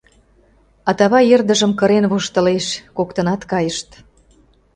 Атавай 0.91 1.25
эрдыжым 1.35 1.71
кырен 1.79 2.05
воштылеш: 2.11 2.65
«Коктынат 2.97 3.41
кайышт. 3.51 3.89